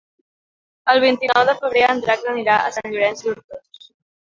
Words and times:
El 0.93 1.01
vint-i-nou 1.03 1.47
de 1.51 1.57
febrer 1.61 1.85
en 1.91 2.03
Drac 2.09 2.29
anirà 2.35 2.59
a 2.67 2.77
Sant 2.81 2.93
Llorenç 2.93 3.27
d'Hortons. 3.31 3.91